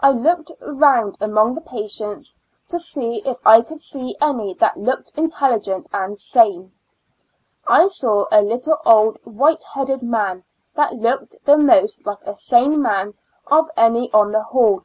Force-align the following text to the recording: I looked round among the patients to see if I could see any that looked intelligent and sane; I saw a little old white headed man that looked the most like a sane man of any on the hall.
I 0.00 0.10
looked 0.10 0.50
round 0.60 1.16
among 1.20 1.54
the 1.54 1.60
patients 1.60 2.34
to 2.68 2.80
see 2.80 3.18
if 3.24 3.36
I 3.46 3.60
could 3.60 3.80
see 3.80 4.16
any 4.20 4.54
that 4.54 4.76
looked 4.76 5.12
intelligent 5.16 5.88
and 5.92 6.18
sane; 6.18 6.72
I 7.68 7.86
saw 7.86 8.24
a 8.32 8.42
little 8.42 8.78
old 8.84 9.20
white 9.22 9.62
headed 9.62 10.02
man 10.02 10.42
that 10.74 10.94
looked 10.94 11.36
the 11.44 11.56
most 11.56 12.04
like 12.04 12.24
a 12.26 12.34
sane 12.34 12.82
man 12.82 13.14
of 13.46 13.70
any 13.76 14.12
on 14.12 14.32
the 14.32 14.42
hall. 14.42 14.82